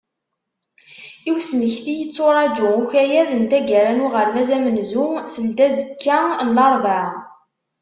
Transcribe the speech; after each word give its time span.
I 1.29 1.29
usemekti, 1.37 1.91
yetturaǧu 2.01 2.67
ukayad 2.81 3.29
n 3.35 3.43
taggara 3.51 3.91
n 3.93 4.03
uɣerbaz 4.05 4.49
amenzu 4.55 5.05
seldazekka 5.33 6.17
n 6.47 6.49
larebɛa. 6.57 7.07